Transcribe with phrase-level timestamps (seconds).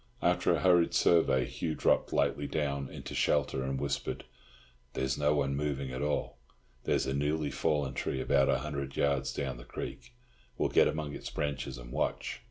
[0.23, 4.25] After a hurried survey Hugh dropped lightly down into shelter, and whispered,
[4.93, 6.39] "There's no one moving at all.
[6.85, 10.15] There's a newly fallen tree about a hundred yards down the creek;
[10.57, 12.39] we'll get among its branches and watch."